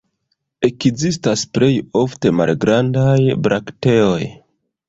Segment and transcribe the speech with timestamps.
[0.69, 1.69] Ekzistas plej
[2.03, 4.21] ofte malgrandaj brakteoj.